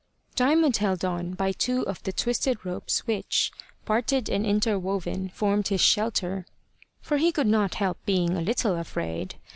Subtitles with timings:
[0.35, 3.51] Diamond held on by two of the twisted ropes which,
[3.85, 6.47] parted and interwoven, formed his shelter,
[7.01, 9.35] for he could not help being a little afraid.